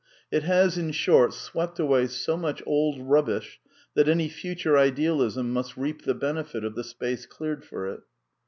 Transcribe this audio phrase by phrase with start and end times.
[0.31, 3.59] It has, in short, swept away so much old rubbish
[3.93, 7.99] that any future Idealism must reap the benefit of the space cleared for it.